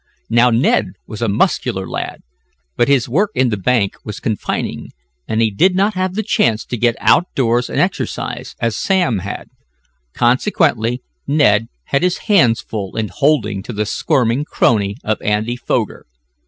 Now 0.31 0.49
Ned 0.49 0.93
was 1.05 1.21
a 1.21 1.27
muscular 1.27 1.87
lad, 1.87 2.23
but 2.75 2.87
his 2.87 3.07
work 3.07 3.29
in 3.35 3.49
the 3.49 3.55
bank 3.55 3.97
was 4.03 4.19
confining, 4.19 4.89
and 5.27 5.43
he 5.43 5.51
did 5.51 5.75
not 5.75 5.93
have 5.93 6.15
the 6.15 6.23
chance 6.23 6.65
to 6.65 6.75
get 6.75 6.95
out 6.99 7.25
doors 7.35 7.69
and 7.69 7.79
exercise, 7.79 8.55
as 8.59 8.75
Sam 8.75 9.19
had. 9.19 9.49
Consequently 10.15 11.03
Ned 11.27 11.67
had 11.83 12.01
his 12.01 12.17
hands 12.25 12.61
full 12.61 12.97
in 12.97 13.09
holding 13.09 13.61
to 13.61 13.73
the 13.73 13.85
squirming 13.85 14.43
crony 14.43 14.95
of 15.03 15.21
Andy 15.21 15.55
Foger. 15.55 16.07